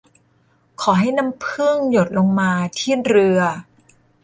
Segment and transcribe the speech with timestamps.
[0.81, 3.39] ขอให้น้ำผึ้งหยดลงมาที่เรือ